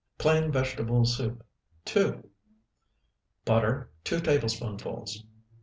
PLAIN 0.17 0.51
VEGETABLE 0.51 1.05
SOUP 1.05 1.45
(2) 1.85 2.27
Butter, 3.45 3.91
2 4.03 4.19
tablespoonfuls. 4.21 5.27